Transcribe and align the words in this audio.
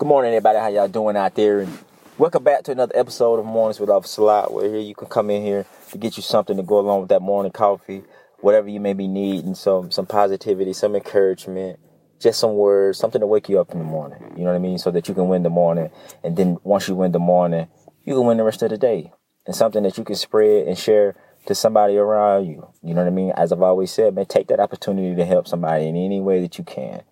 Good 0.00 0.08
morning, 0.08 0.32
everybody. 0.32 0.58
How 0.58 0.68
y'all 0.68 0.88
doing 0.88 1.14
out 1.14 1.34
there? 1.34 1.60
And 1.60 1.78
welcome 2.16 2.42
back 2.42 2.62
to 2.62 2.72
another 2.72 2.96
episode 2.96 3.38
of 3.38 3.44
Mornings 3.44 3.78
with 3.78 3.90
Officer 3.90 4.22
Lot. 4.22 4.50
Where 4.50 4.66
here 4.66 4.78
you 4.78 4.94
can 4.94 5.08
come 5.08 5.28
in 5.28 5.42
here 5.42 5.66
to 5.90 5.98
get 5.98 6.16
you 6.16 6.22
something 6.22 6.56
to 6.56 6.62
go 6.62 6.78
along 6.78 7.00
with 7.00 7.10
that 7.10 7.20
morning 7.20 7.52
coffee, 7.52 8.04
whatever 8.38 8.70
you 8.70 8.80
may 8.80 8.94
be 8.94 9.06
needing, 9.06 9.54
some 9.54 9.90
some 9.90 10.06
positivity, 10.06 10.72
some 10.72 10.96
encouragement, 10.96 11.78
just 12.18 12.40
some 12.40 12.54
words, 12.54 12.96
something 12.96 13.20
to 13.20 13.26
wake 13.26 13.50
you 13.50 13.60
up 13.60 13.72
in 13.72 13.78
the 13.78 13.84
morning. 13.84 14.22
You 14.38 14.44
know 14.44 14.52
what 14.52 14.56
I 14.56 14.60
mean? 14.60 14.78
So 14.78 14.90
that 14.90 15.06
you 15.06 15.12
can 15.12 15.28
win 15.28 15.42
the 15.42 15.50
morning, 15.50 15.90
and 16.24 16.34
then 16.34 16.56
once 16.64 16.88
you 16.88 16.94
win 16.94 17.12
the 17.12 17.18
morning, 17.18 17.68
you 18.06 18.14
can 18.14 18.24
win 18.24 18.38
the 18.38 18.44
rest 18.44 18.62
of 18.62 18.70
the 18.70 18.78
day, 18.78 19.12
and 19.46 19.54
something 19.54 19.82
that 19.82 19.98
you 19.98 20.04
can 20.04 20.16
spread 20.16 20.66
and 20.66 20.78
share 20.78 21.14
to 21.44 21.54
somebody 21.54 21.98
around 21.98 22.46
you. 22.46 22.72
You 22.82 22.94
know 22.94 23.02
what 23.02 23.12
I 23.12 23.14
mean? 23.14 23.32
As 23.36 23.52
I've 23.52 23.60
always 23.60 23.90
said, 23.90 24.14
man, 24.14 24.24
take 24.24 24.48
that 24.48 24.60
opportunity 24.60 25.14
to 25.14 25.26
help 25.26 25.46
somebody 25.46 25.88
in 25.88 25.94
any 25.94 26.22
way 26.22 26.40
that 26.40 26.56
you 26.56 26.64
can. 26.64 27.02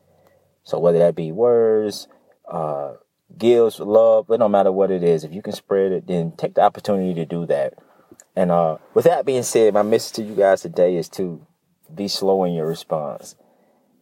So 0.64 0.78
whether 0.78 0.98
that 1.00 1.14
be 1.14 1.32
words, 1.32 2.08
uh, 2.50 2.94
gifts, 3.36 3.78
love, 3.78 4.30
it 4.30 4.38
don't 4.38 4.50
matter 4.50 4.72
what 4.72 4.90
it 4.90 5.02
is. 5.02 5.24
If 5.24 5.32
you 5.32 5.42
can 5.42 5.52
spread 5.52 5.92
it, 5.92 6.06
then 6.06 6.32
take 6.36 6.54
the 6.54 6.62
opportunity 6.62 7.14
to 7.14 7.26
do 7.26 7.46
that. 7.46 7.74
And 8.34 8.50
uh, 8.50 8.78
with 8.94 9.04
that 9.04 9.26
being 9.26 9.42
said, 9.42 9.74
my 9.74 9.82
message 9.82 10.16
to 10.16 10.22
you 10.22 10.34
guys 10.34 10.62
today 10.62 10.96
is 10.96 11.08
to 11.10 11.44
be 11.94 12.08
slow 12.08 12.44
in 12.44 12.54
your 12.54 12.66
response. 12.66 13.36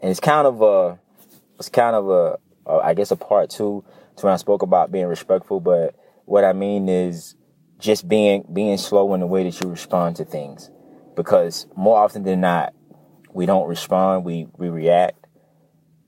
And 0.01 0.10
it's 0.10 0.20
kind 0.20 0.46
of 0.46 0.62
a, 0.62 0.98
it's 1.59 1.68
kind 1.68 1.96
of 1.96 2.09
a, 2.09 2.38
a 2.70 2.78
I 2.84 2.95
guess 2.95 3.10
a 3.10 3.16
part 3.16 3.51
two 3.51 3.84
to 4.16 4.27
when 4.27 4.34
I 4.34 4.37
spoke 4.37 4.62
about 4.62 4.92
being 4.92 5.06
respectful. 5.06 5.60
But 5.60 5.95
what 6.26 6.45
I 6.45 6.52
mean 6.52 6.88
is 6.88 7.34
just 7.78 8.09
being 8.09 8.45
being 8.52 8.78
slow 8.78 9.15
in 9.15 9.20
the 9.20 9.26
way 9.26 9.45
that 9.45 9.60
you 9.62 9.70
respond 9.70 10.16
to 10.16 10.24
things, 10.24 10.70
because 11.15 11.66
more 11.76 11.98
often 11.98 12.23
than 12.23 12.40
not, 12.40 12.74
we 13.32 13.46
don't 13.46 13.68
respond. 13.68 14.24
We 14.24 14.48
we 14.56 14.68
react 14.68 15.25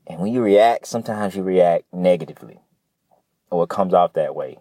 and 0.08 0.18
when 0.20 0.32
you 0.32 0.40
react, 0.40 0.86
sometimes 0.86 1.36
you 1.36 1.42
react 1.42 1.84
negatively, 1.92 2.60
or 3.50 3.64
it 3.64 3.70
comes 3.70 3.92
off 3.92 4.14
that 4.14 4.34
way. 4.34 4.58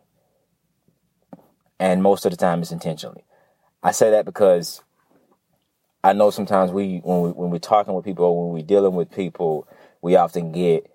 And 1.80 2.04
most 2.04 2.26
of 2.26 2.32
the 2.32 2.38
time, 2.38 2.62
it's 2.62 2.72
intentionally. 2.72 3.24
I 3.82 3.92
say 3.92 4.12
that 4.12 4.26
because 4.26 4.82
I 6.04 6.14
know 6.14 6.32
sometimes 6.32 6.72
we, 6.72 7.00
when 7.04 7.22
we 7.22 7.30
when 7.30 7.50
we're 7.50 7.60
talking 7.60 7.94
with 7.94 8.04
people, 8.04 8.26
or 8.26 8.46
when 8.46 8.54
we're 8.54 8.66
dealing 8.68 8.96
with 8.96 9.10
people, 9.10 9.68
we 10.02 10.18
often 10.18 10.52
get 10.52 10.92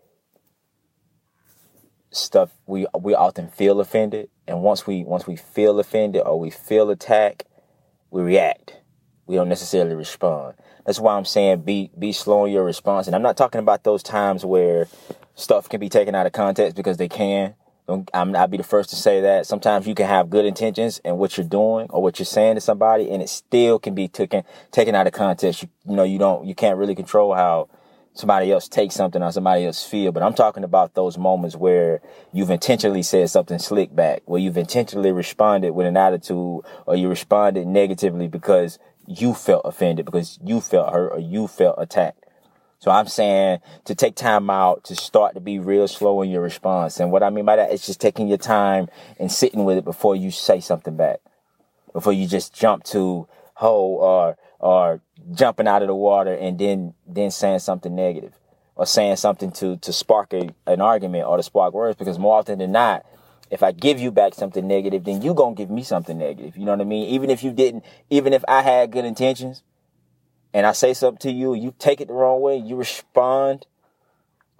stuff. 2.10 2.50
We 2.66 2.86
we 3.00 3.14
often 3.14 3.48
feel 3.48 3.80
offended, 3.80 4.28
and 4.46 4.62
once 4.62 4.86
we 4.86 5.02
once 5.02 5.26
we 5.26 5.36
feel 5.36 5.78
offended 5.80 6.22
or 6.26 6.38
we 6.38 6.50
feel 6.50 6.90
attacked, 6.90 7.44
we 8.10 8.20
react. 8.20 8.81
We 9.32 9.38
don't 9.38 9.48
necessarily 9.48 9.94
respond. 9.94 10.56
That's 10.84 11.00
why 11.00 11.16
I'm 11.16 11.24
saying 11.24 11.62
be 11.62 11.90
be 11.98 12.12
slow 12.12 12.44
in 12.44 12.52
your 12.52 12.64
response. 12.64 13.06
And 13.06 13.16
I'm 13.16 13.22
not 13.22 13.34
talking 13.34 13.60
about 13.60 13.82
those 13.82 14.02
times 14.02 14.44
where 14.44 14.88
stuff 15.36 15.70
can 15.70 15.80
be 15.80 15.88
taken 15.88 16.14
out 16.14 16.26
of 16.26 16.32
context 16.32 16.76
because 16.76 16.98
they 16.98 17.08
can. 17.08 17.54
I'm, 17.88 18.36
I'll 18.36 18.46
be 18.46 18.58
the 18.58 18.62
first 18.62 18.90
to 18.90 18.96
say 18.96 19.22
that. 19.22 19.46
Sometimes 19.46 19.86
you 19.86 19.94
can 19.94 20.06
have 20.06 20.28
good 20.28 20.44
intentions 20.44 21.00
and 21.02 21.16
what 21.16 21.38
you're 21.38 21.46
doing 21.46 21.86
or 21.88 22.02
what 22.02 22.18
you're 22.18 22.26
saying 22.26 22.56
to 22.56 22.60
somebody, 22.60 23.10
and 23.10 23.22
it 23.22 23.30
still 23.30 23.78
can 23.78 23.94
be 23.94 24.06
taken 24.06 24.44
taken 24.70 24.94
out 24.94 25.06
of 25.06 25.14
context. 25.14 25.62
You, 25.62 25.70
you 25.88 25.96
know, 25.96 26.04
you 26.04 26.18
don't, 26.18 26.46
you 26.46 26.54
can't 26.54 26.76
really 26.76 26.94
control 26.94 27.34
how 27.34 27.70
somebody 28.14 28.52
else 28.52 28.68
takes 28.68 28.94
something 28.94 29.22
or 29.22 29.32
somebody 29.32 29.64
else 29.64 29.84
feel. 29.84 30.12
But 30.12 30.22
I'm 30.22 30.34
talking 30.34 30.64
about 30.64 30.94
those 30.94 31.16
moments 31.16 31.56
where 31.56 32.02
you've 32.32 32.50
intentionally 32.50 33.02
said 33.02 33.30
something 33.30 33.58
slick 33.58 33.94
back, 33.94 34.22
where 34.26 34.40
you've 34.40 34.58
intentionally 34.58 35.12
responded 35.12 35.72
with 35.72 35.86
an 35.86 35.96
attitude 35.96 36.60
or 36.86 36.96
you 36.96 37.08
responded 37.08 37.66
negatively 37.66 38.28
because 38.28 38.78
you 39.20 39.34
felt 39.34 39.62
offended 39.64 40.06
because 40.06 40.38
you 40.44 40.60
felt 40.60 40.92
hurt 40.92 41.12
or 41.12 41.18
you 41.18 41.48
felt 41.48 41.76
attacked. 41.78 42.24
So 42.78 42.90
I'm 42.90 43.06
saying 43.06 43.60
to 43.84 43.94
take 43.94 44.16
time 44.16 44.50
out 44.50 44.82
to 44.84 44.96
start 44.96 45.34
to 45.34 45.40
be 45.40 45.60
real 45.60 45.86
slow 45.86 46.20
in 46.22 46.30
your 46.30 46.42
response. 46.42 46.98
And 46.98 47.12
what 47.12 47.22
I 47.22 47.30
mean 47.30 47.44
by 47.44 47.54
that 47.54 47.72
is 47.72 47.86
just 47.86 48.00
taking 48.00 48.26
your 48.26 48.38
time 48.38 48.88
and 49.20 49.30
sitting 49.30 49.64
with 49.64 49.78
it 49.78 49.84
before 49.84 50.16
you 50.16 50.32
say 50.32 50.58
something 50.58 50.96
back. 50.96 51.20
Before 51.92 52.12
you 52.12 52.26
just 52.26 52.52
jump 52.52 52.82
to 52.84 53.28
ho 53.54 53.76
or 54.00 54.36
or 54.58 55.00
jumping 55.32 55.68
out 55.68 55.82
of 55.82 55.88
the 55.88 55.94
water 55.94 56.34
and 56.34 56.58
then 56.58 56.94
then 57.06 57.30
saying 57.30 57.60
something 57.60 57.94
negative 57.94 58.32
or 58.74 58.86
saying 58.86 59.14
something 59.14 59.52
to 59.52 59.76
to 59.76 59.92
spark 59.92 60.32
a, 60.32 60.50
an 60.66 60.80
argument 60.80 61.26
or 61.26 61.36
to 61.36 61.42
spark 61.44 61.74
words 61.74 61.96
because 61.96 62.18
more 62.18 62.38
often 62.38 62.58
than 62.58 62.72
not 62.72 63.06
if 63.52 63.62
I 63.62 63.70
give 63.70 64.00
you 64.00 64.10
back 64.10 64.32
something 64.32 64.66
negative, 64.66 65.04
then 65.04 65.20
you 65.20 65.34
gonna 65.34 65.54
give 65.54 65.68
me 65.68 65.82
something 65.82 66.16
negative. 66.16 66.56
You 66.56 66.64
know 66.64 66.72
what 66.72 66.80
I 66.80 66.84
mean? 66.84 67.06
Even 67.10 67.28
if 67.28 67.44
you 67.44 67.52
didn't, 67.52 67.84
even 68.08 68.32
if 68.32 68.42
I 68.48 68.62
had 68.62 68.90
good 68.90 69.04
intentions 69.04 69.62
and 70.54 70.66
I 70.66 70.72
say 70.72 70.94
something 70.94 71.18
to 71.18 71.30
you, 71.30 71.52
you 71.52 71.74
take 71.78 72.00
it 72.00 72.08
the 72.08 72.14
wrong 72.14 72.40
way, 72.40 72.56
you 72.56 72.76
respond 72.76 73.66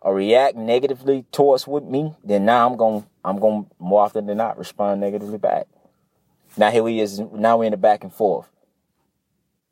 or 0.03 0.15
react 0.15 0.57
negatively 0.57 1.25
towards 1.33 1.67
with 1.67 1.85
me, 1.85 2.15
then 2.23 2.45
now 2.45 2.69
I'm 2.69 2.77
gonna 2.77 3.07
I'm 3.25 3.39
gonna 3.39 3.65
more 3.79 4.03
often 4.03 4.27
than 4.27 4.37
not 4.37 4.59
respond 4.59 5.01
negatively 5.01 5.39
back. 5.39 5.69
Now 6.59 6.71
here 6.71 6.83
we 6.83 7.01
is 7.01 7.19
now 7.19 7.57
we're 7.57 7.65
in 7.65 7.71
the 7.71 7.79
back 7.79 8.05
and 8.05 8.13
forth. 8.13 8.52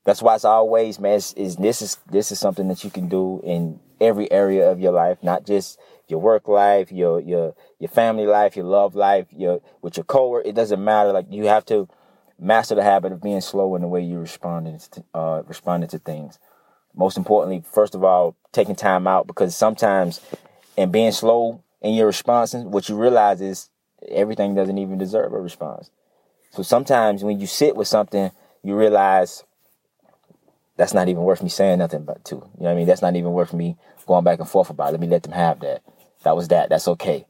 That's 0.05 0.23
why 0.23 0.35
it's 0.35 0.45
always, 0.45 0.99
man, 0.99 1.17
is 1.17 1.57
this 1.57 1.83
is 1.83 1.99
this 2.11 2.33
is 2.33 2.39
something 2.39 2.69
that 2.69 2.85
you 2.85 2.91
can 2.91 3.09
do 3.09 3.41
in 3.45 3.81
every 4.01 4.31
area 4.33 4.71
of 4.71 4.81
your 4.81 4.93
life, 4.93 5.19
not 5.23 5.45
just 5.45 5.79
your 6.09 6.21
work 6.21 6.49
life, 6.49 6.91
your 6.91 7.21
your 7.21 7.55
your 7.79 7.89
family 7.89 8.27
life, 8.27 8.57
your 8.57 8.65
love 8.65 8.95
life, 8.95 9.27
your 9.31 9.61
with 9.83 9.97
your 9.97 10.05
coworker. 10.05 10.49
It 10.49 10.55
doesn't 10.55 10.83
matter. 10.83 11.13
Like 11.13 11.27
you 11.31 11.47
have 11.47 11.67
to 11.67 11.89
master 12.39 12.75
the 12.75 12.83
habit 12.83 13.13
of 13.13 13.23
being 13.23 13.43
slow 13.43 13.75
in 13.77 13.83
the 13.83 13.89
way 13.89 14.03
you 14.03 14.19
responding 14.19 14.81
to 14.93 15.05
uh, 15.15 15.43
responding 15.47 15.91
to 15.91 15.99
things. 15.99 16.39
Most 16.95 17.17
importantly, 17.17 17.63
first 17.71 17.95
of 17.95 18.03
all, 18.03 18.37
taking 18.53 18.75
time 18.75 19.07
out 19.07 19.27
because 19.27 19.55
sometimes 19.55 20.21
and 20.77 20.91
being 20.91 21.13
slow 21.13 21.63
in 21.83 21.95
your 21.95 22.07
responses, 22.07 22.65
what 22.65 22.89
you 22.89 22.97
realize 22.97 23.41
is 23.41 23.69
everything 24.09 24.55
doesn't 24.55 24.79
even 24.79 24.99
deserve 24.99 25.33
a 25.35 25.41
response. 25.41 25.91
So 26.51 26.63
sometimes 26.63 27.23
when 27.23 27.39
you 27.39 27.47
sit 27.47 27.77
with 27.77 27.87
something, 27.87 28.31
you 28.63 28.75
realize 28.75 29.45
that's 30.81 30.95
not 30.95 31.11
even 31.11 31.25
worth 31.25 31.43
me 31.43 31.51
saying 31.51 31.79
nothing 31.79 32.01
about 32.01 32.25
to. 32.25 32.37
You 32.37 32.41
know 32.41 32.49
what 32.57 32.71
I 32.71 32.75
mean? 32.75 32.87
That's 32.87 33.03
not 33.03 33.15
even 33.15 33.33
worth 33.33 33.53
me 33.53 33.77
going 34.07 34.25
back 34.25 34.39
and 34.39 34.49
forth 34.49 34.71
about. 34.71 34.93
Let 34.93 35.01
me 35.01 35.09
let 35.09 35.23
them 35.23 35.33
have 35.33 35.61
that. 35.61 35.83
That 36.25 36.35
was 36.35 36.49
that. 36.49 36.71
That's 36.71 36.89
okay. 36.89 37.27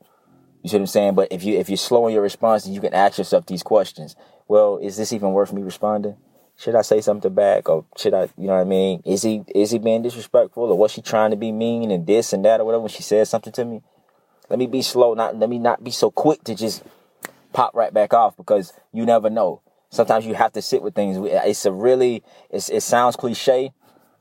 You 0.62 0.70
see 0.70 0.76
what 0.76 0.82
I'm 0.82 0.86
saying? 0.86 1.14
But 1.16 1.32
if 1.32 1.42
you 1.42 1.58
if 1.58 1.68
you're 1.68 1.76
slow 1.76 2.06
in 2.06 2.14
your 2.14 2.22
responses, 2.22 2.70
you 2.70 2.80
can 2.80 2.94
ask 2.94 3.18
yourself 3.18 3.46
these 3.46 3.64
questions. 3.64 4.14
Well, 4.46 4.78
is 4.78 4.96
this 4.96 5.12
even 5.12 5.32
worth 5.32 5.52
me 5.52 5.62
responding? 5.62 6.16
Should 6.58 6.76
I 6.76 6.82
say 6.82 7.00
something 7.00 7.34
back, 7.34 7.68
or 7.68 7.86
should 7.96 8.14
I? 8.14 8.28
You 8.38 8.46
know 8.46 8.54
what 8.54 8.60
I 8.60 8.64
mean? 8.64 9.02
Is 9.04 9.24
he 9.24 9.42
is 9.52 9.72
he 9.72 9.80
being 9.80 10.02
disrespectful, 10.02 10.70
or 10.70 10.78
was 10.78 10.92
she 10.92 11.02
trying 11.02 11.32
to 11.32 11.36
be 11.36 11.50
mean 11.50 11.90
and 11.90 12.06
this 12.06 12.32
and 12.32 12.44
that 12.44 12.60
or 12.60 12.64
whatever 12.66 12.82
when 12.82 12.90
she 12.90 13.02
said 13.02 13.26
something 13.26 13.52
to 13.54 13.64
me? 13.64 13.82
Let 14.48 14.60
me 14.60 14.68
be 14.68 14.82
slow. 14.82 15.14
Not 15.14 15.36
let 15.36 15.50
me 15.50 15.58
not 15.58 15.82
be 15.82 15.90
so 15.90 16.12
quick 16.12 16.44
to 16.44 16.54
just 16.54 16.84
pop 17.52 17.74
right 17.74 17.92
back 17.92 18.14
off 18.14 18.36
because 18.36 18.72
you 18.92 19.04
never 19.04 19.28
know. 19.28 19.60
Sometimes 19.90 20.24
you 20.24 20.34
have 20.34 20.52
to 20.52 20.62
sit 20.62 20.82
with 20.82 20.94
things. 20.94 21.18
It's 21.20 21.66
a 21.66 21.72
really 21.72 22.22
it's, 22.48 22.68
it 22.68 22.82
sounds 22.82 23.16
cliche, 23.16 23.72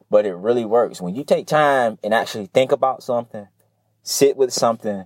but 0.10 0.26
it 0.26 0.36
really 0.36 0.66
works 0.66 1.02
when 1.02 1.16
you 1.16 1.24
take 1.24 1.48
time 1.48 1.98
and 2.04 2.14
actually 2.14 2.48
think 2.48 2.72
about 2.72 3.04
something 3.04 3.48
sit 4.10 4.36
with 4.36 4.52
something, 4.52 5.06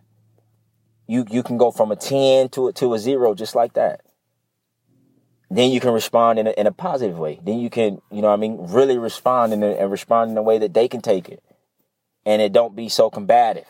you 1.07 1.25
you 1.29 1.43
can 1.43 1.57
go 1.57 1.71
from 1.71 1.91
a 1.91 1.95
10 1.95 2.49
to 2.49 2.67
a, 2.67 2.73
to 2.73 2.93
a 2.93 2.99
0 2.99 3.35
just 3.35 3.55
like 3.55 3.73
that. 3.73 4.01
Then 5.49 5.71
you 5.71 5.79
can 5.79 5.91
respond 5.91 6.39
in 6.39 6.47
a, 6.47 6.51
in 6.51 6.65
a 6.65 6.71
positive 6.71 7.19
way. 7.19 7.39
Then 7.43 7.59
you 7.59 7.69
can, 7.69 8.01
you 8.11 8.21
know 8.21 8.29
I 8.29 8.37
mean, 8.37 8.57
really 8.59 8.97
respond 8.97 9.53
in 9.53 9.63
a, 9.63 9.71
and 9.71 9.91
respond 9.91 10.31
in 10.31 10.37
a 10.37 10.41
way 10.41 10.57
that 10.57 10.73
they 10.73 10.87
can 10.87 11.01
take 11.01 11.29
it. 11.29 11.43
And 12.25 12.41
it 12.41 12.53
don't 12.53 12.75
be 12.75 12.89
so 12.89 13.09
combative. 13.09 13.65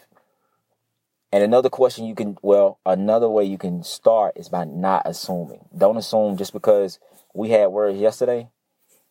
And 1.33 1.41
another 1.41 1.71
question 1.71 2.05
you 2.05 2.13
can, 2.13 2.37
well, 2.43 2.77
another 2.85 3.27
way 3.27 3.43
you 3.43 3.57
can 3.57 3.83
start 3.83 4.37
is 4.37 4.49
by 4.49 4.65
not 4.65 5.01
assuming. 5.05 5.65
Don't 5.75 5.97
assume 5.97 6.37
just 6.37 6.53
because 6.53 6.99
we 7.33 7.49
had 7.49 7.69
words 7.69 7.97
yesterday 7.97 8.49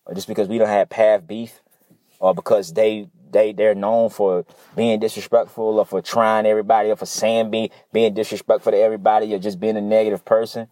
or 0.06 0.14
just 0.14 0.28
because 0.28 0.46
we 0.46 0.56
don't 0.56 0.68
have 0.68 0.88
path 0.88 1.26
beef 1.26 1.60
or 2.20 2.32
because 2.32 2.74
they 2.74 3.08
they 3.32 3.52
they're 3.52 3.74
known 3.74 4.08
for 4.08 4.46
being 4.76 5.00
disrespectful 5.00 5.80
or 5.80 5.84
for 5.84 6.00
trying 6.00 6.46
everybody 6.46 6.90
or 6.90 6.96
for 6.96 7.06
saying 7.06 7.50
being 7.50 7.70
being 7.92 8.14
disrespectful 8.14 8.70
to 8.70 8.78
everybody 8.78 9.34
or 9.34 9.40
just 9.40 9.58
being 9.58 9.76
a 9.76 9.80
negative 9.80 10.24
person. 10.24 10.68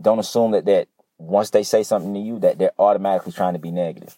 Don't 0.00 0.20
assume 0.20 0.52
that 0.52 0.66
that 0.66 0.86
once 1.18 1.50
they 1.50 1.64
say 1.64 1.82
something 1.82 2.14
to 2.14 2.20
you 2.20 2.38
that 2.38 2.60
they're 2.60 2.78
automatically 2.78 3.32
trying 3.32 3.54
to 3.54 3.58
be 3.58 3.72
negative. 3.72 4.16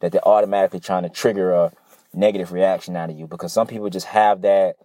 That 0.00 0.10
they're 0.10 0.26
automatically 0.26 0.80
trying 0.80 1.04
to 1.04 1.08
trigger 1.08 1.52
a 1.52 1.72
negative 2.12 2.50
reaction 2.50 2.96
out 2.96 3.10
of 3.10 3.16
you 3.16 3.28
because 3.28 3.52
some 3.52 3.68
people 3.68 3.90
just 3.90 4.06
have 4.06 4.42
that 4.42 4.76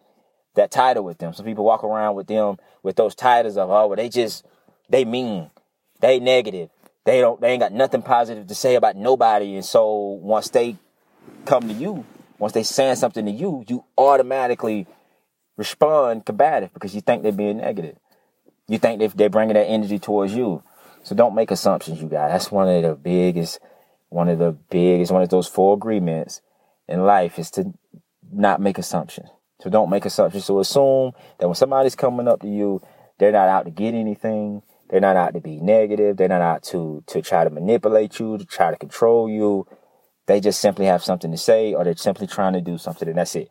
that 0.55 0.71
title 0.71 1.03
with 1.03 1.17
them. 1.17 1.33
Some 1.33 1.45
people 1.45 1.65
walk 1.65 1.83
around 1.83 2.15
with 2.15 2.27
them 2.27 2.57
with 2.83 2.95
those 2.95 3.15
titles 3.15 3.57
of 3.57 3.69
oh 3.69 3.87
well 3.87 3.95
they 3.95 4.09
just 4.09 4.45
they 4.89 5.05
mean, 5.05 5.49
they 5.99 6.19
negative. 6.19 6.69
They 7.05 7.21
don't 7.21 7.39
they 7.41 7.51
ain't 7.51 7.61
got 7.61 7.73
nothing 7.73 8.01
positive 8.01 8.47
to 8.47 8.55
say 8.55 8.75
about 8.75 8.95
nobody 8.95 9.55
and 9.55 9.65
so 9.65 9.95
once 10.21 10.49
they 10.49 10.77
come 11.45 11.67
to 11.67 11.73
you 11.73 12.05
once 12.41 12.53
they 12.53 12.63
saying 12.63 12.95
something 12.95 13.23
to 13.25 13.31
you, 13.31 13.63
you 13.67 13.85
automatically 13.99 14.87
respond 15.57 16.25
combative 16.25 16.73
because 16.73 16.95
you 16.95 16.99
think 16.99 17.21
they're 17.21 17.31
being 17.31 17.57
negative. 17.57 17.95
You 18.67 18.79
think 18.79 18.97
they 18.97 19.07
they're 19.07 19.29
bringing 19.29 19.53
that 19.53 19.67
energy 19.67 19.99
towards 19.99 20.33
you. 20.33 20.63
So 21.03 21.13
don't 21.13 21.35
make 21.35 21.51
assumptions, 21.51 22.01
you 22.01 22.07
guys. 22.07 22.31
That's 22.31 22.51
one 22.51 22.67
of 22.67 22.81
the 22.81 22.95
biggest, 22.95 23.59
one 24.09 24.27
of 24.27 24.39
the 24.39 24.53
biggest, 24.71 25.11
one 25.11 25.21
of 25.21 25.29
those 25.29 25.47
four 25.47 25.75
agreements 25.75 26.41
in 26.87 27.05
life 27.05 27.37
is 27.37 27.51
to 27.51 27.73
not 28.31 28.59
make 28.59 28.79
assumptions. 28.79 29.29
So 29.61 29.69
don't 29.69 29.89
make 29.89 30.05
assumptions. 30.05 30.45
So 30.45 30.59
assume 30.59 31.11
that 31.39 31.47
when 31.47 31.55
somebody's 31.55 31.95
coming 31.95 32.27
up 32.27 32.41
to 32.41 32.47
you, 32.47 32.81
they're 33.19 33.31
not 33.31 33.47
out 33.47 33.65
to 33.65 33.71
get 33.71 33.93
anything. 33.93 34.63
They're 34.89 34.99
not 34.99 35.15
out 35.15 35.33
to 35.35 35.39
be 35.39 35.59
negative. 35.59 36.17
They're 36.17 36.27
not 36.27 36.41
out 36.41 36.63
to 36.63 37.03
to 37.07 37.21
try 37.21 37.43
to 37.43 37.49
manipulate 37.49 38.19
you, 38.19 38.37
to 38.37 38.45
try 38.45 38.71
to 38.71 38.77
control 38.77 39.29
you. 39.29 39.67
They 40.25 40.39
just 40.39 40.59
simply 40.59 40.85
have 40.85 41.03
something 41.03 41.31
to 41.31 41.37
say, 41.37 41.73
or 41.73 41.83
they're 41.83 41.95
simply 41.95 42.27
trying 42.27 42.53
to 42.53 42.61
do 42.61 42.77
something, 42.77 43.07
and 43.07 43.17
that's 43.17 43.35
it. 43.35 43.49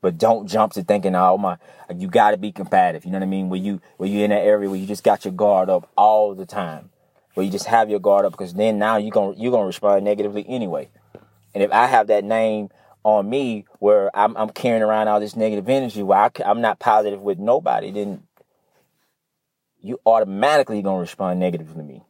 But 0.00 0.18
don't 0.18 0.46
jump 0.46 0.72
to 0.74 0.82
thinking, 0.82 1.14
oh 1.14 1.38
my, 1.38 1.58
you 1.94 2.08
got 2.08 2.32
to 2.32 2.36
be 2.36 2.52
combative. 2.52 3.04
You 3.04 3.10
know 3.10 3.18
what 3.18 3.24
I 3.24 3.28
mean? 3.28 3.48
Where 3.48 3.60
you 3.60 3.80
where 3.96 4.08
you 4.08 4.24
in 4.24 4.30
that 4.30 4.42
area 4.42 4.68
where 4.68 4.78
you 4.78 4.86
just 4.86 5.04
got 5.04 5.24
your 5.24 5.34
guard 5.34 5.68
up 5.68 5.90
all 5.96 6.34
the 6.34 6.46
time, 6.46 6.90
where 7.34 7.44
you 7.44 7.52
just 7.52 7.66
have 7.66 7.90
your 7.90 8.00
guard 8.00 8.24
up 8.24 8.32
because 8.32 8.54
then 8.54 8.78
now 8.78 8.96
you're 8.96 9.10
gonna 9.10 9.34
you're 9.36 9.52
gonna 9.52 9.66
respond 9.66 10.04
negatively 10.04 10.44
anyway. 10.48 10.88
And 11.54 11.62
if 11.62 11.70
I 11.72 11.86
have 11.86 12.08
that 12.08 12.24
name 12.24 12.70
on 13.06 13.30
me 13.30 13.64
where 13.78 14.10
I'm, 14.18 14.36
I'm 14.36 14.50
carrying 14.50 14.82
around 14.82 15.06
all 15.06 15.20
this 15.20 15.36
negative 15.36 15.68
energy 15.68 16.02
where 16.02 16.18
I, 16.18 16.30
I'm 16.44 16.60
not 16.60 16.80
positive 16.80 17.20
with 17.20 17.38
nobody, 17.38 17.92
then 17.92 18.24
you 19.80 20.00
automatically 20.04 20.82
gonna 20.82 20.98
respond 20.98 21.38
negatively 21.38 21.76
to 21.76 21.82
me. 21.84 22.02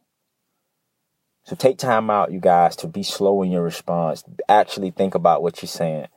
So 1.43 1.55
take 1.55 1.77
time 1.77 2.09
out, 2.09 2.31
you 2.31 2.39
guys, 2.39 2.75
to 2.77 2.87
be 2.87 3.03
slow 3.03 3.43
in 3.43 3.51
your 3.51 3.61
response. 3.61 4.23
Actually 4.49 4.89
think 4.89 5.13
about 5.13 5.43
what 5.43 5.61
you're 5.61 5.67
saying 5.67 6.07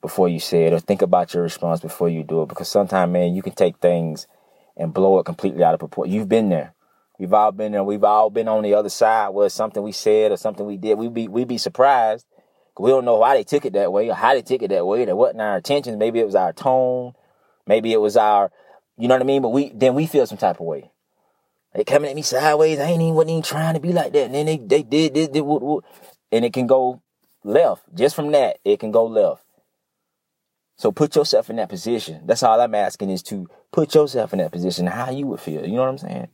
before 0.00 0.28
you 0.28 0.38
say 0.38 0.66
it, 0.66 0.72
or 0.72 0.78
think 0.78 1.02
about 1.02 1.34
your 1.34 1.42
response 1.42 1.80
before 1.80 2.08
you 2.08 2.22
do 2.22 2.42
it. 2.42 2.48
Because 2.48 2.68
sometimes, 2.68 3.12
man, 3.12 3.34
you 3.34 3.42
can 3.42 3.54
take 3.54 3.78
things 3.78 4.28
and 4.76 4.94
blow 4.94 5.18
it 5.18 5.24
completely 5.24 5.64
out 5.64 5.74
of 5.74 5.80
proportion. 5.80 6.14
You've 6.14 6.28
been 6.28 6.50
there. 6.50 6.72
We've 7.18 7.32
all 7.32 7.50
been 7.50 7.72
there. 7.72 7.82
We've 7.82 8.04
all 8.04 8.30
been 8.30 8.46
on 8.46 8.62
the 8.62 8.74
other 8.74 8.90
side 8.90 9.30
where 9.30 9.48
something 9.48 9.82
we 9.82 9.90
said 9.90 10.30
or 10.30 10.36
something 10.36 10.64
we 10.64 10.76
did. 10.76 10.96
We 10.98 11.08
be 11.08 11.26
we 11.26 11.44
be 11.44 11.58
surprised. 11.58 12.24
We 12.78 12.90
don't 12.90 13.04
know 13.04 13.16
why 13.16 13.36
they 13.36 13.44
took 13.44 13.64
it 13.64 13.72
that 13.72 13.92
way 13.92 14.08
or 14.08 14.14
how 14.14 14.34
they 14.34 14.42
took 14.42 14.62
it 14.62 14.68
that 14.68 14.86
way. 14.86 15.04
That 15.04 15.16
wasn't 15.16 15.40
our 15.40 15.56
intentions. 15.56 15.96
Maybe 15.96 16.20
it 16.20 16.26
was 16.26 16.34
our 16.34 16.52
tone. 16.52 17.14
Maybe 17.66 17.92
it 17.92 18.00
was 18.00 18.16
our, 18.16 18.50
you 18.96 19.08
know 19.08 19.14
what 19.14 19.22
I 19.22 19.26
mean. 19.26 19.42
But 19.42 19.50
we 19.50 19.70
then 19.70 19.94
we 19.94 20.06
feel 20.06 20.26
some 20.26 20.38
type 20.38 20.60
of 20.60 20.66
way. 20.66 20.90
They 21.74 21.84
coming 21.84 22.10
at 22.10 22.16
me 22.16 22.22
sideways. 22.22 22.78
I 22.78 22.84
ain't 22.84 23.02
even 23.02 23.14
wasn't 23.14 23.30
even 23.30 23.42
trying 23.42 23.74
to 23.74 23.80
be 23.80 23.92
like 23.92 24.12
that. 24.12 24.26
And 24.26 24.34
then 24.34 24.46
they 24.46 24.56
they 24.56 24.82
did 24.82 25.12
did, 25.12 25.40
whoop. 25.40 25.84
and 26.32 26.44
it 26.44 26.52
can 26.52 26.66
go 26.66 27.02
left. 27.44 27.82
Just 27.94 28.16
from 28.16 28.32
that, 28.32 28.58
it 28.64 28.80
can 28.80 28.90
go 28.90 29.06
left. 29.06 29.44
So 30.76 30.92
put 30.92 31.16
yourself 31.16 31.50
in 31.50 31.56
that 31.56 31.68
position. 31.68 32.22
That's 32.24 32.42
all 32.42 32.60
I'm 32.60 32.74
asking 32.74 33.10
is 33.10 33.22
to 33.24 33.48
put 33.72 33.94
yourself 33.94 34.32
in 34.32 34.38
that 34.38 34.52
position. 34.52 34.86
How 34.86 35.10
you 35.10 35.26
would 35.26 35.40
feel. 35.40 35.66
You 35.66 35.74
know 35.74 35.82
what 35.82 35.88
I'm 35.88 35.98
saying? 35.98 36.28